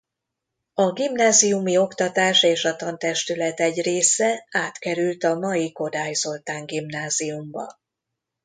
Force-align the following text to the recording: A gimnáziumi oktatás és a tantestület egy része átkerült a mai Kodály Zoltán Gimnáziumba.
A 0.73 0.91
gimnáziumi 0.91 1.77
oktatás 1.77 2.43
és 2.43 2.65
a 2.65 2.75
tantestület 2.75 3.59
egy 3.59 3.81
része 3.81 4.47
átkerült 4.51 5.23
a 5.23 5.35
mai 5.35 5.71
Kodály 5.71 6.13
Zoltán 6.13 6.65
Gimnáziumba. 6.65 7.79